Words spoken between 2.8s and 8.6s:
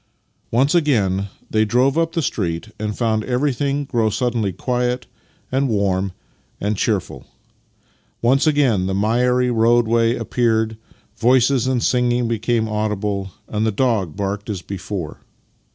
found ever3'thing grow suddenly quiet and warm and cheerful. Once